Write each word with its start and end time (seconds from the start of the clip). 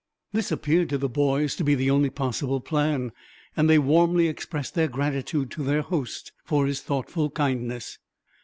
This 0.33 0.51
appeared 0.51 0.89
to 0.89 0.97
the 0.97 1.07
boys 1.07 1.55
to 1.55 1.63
be 1.63 1.75
the 1.75 1.91
only 1.91 2.09
possible 2.09 2.59
plan, 2.59 3.11
and 3.55 3.69
they 3.69 3.77
warmly 3.77 4.27
expressed 4.27 4.73
their 4.73 4.87
gratitude 4.87 5.51
to 5.51 5.63
their 5.63 5.83
host 5.83 6.31
for 6.43 6.65
his 6.65 6.81
thoughtful 6.81 7.29
kindness. 7.29 7.99